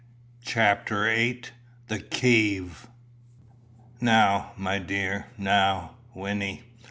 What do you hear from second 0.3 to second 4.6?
CHAPTER VIII. THE KEEVE. "Now,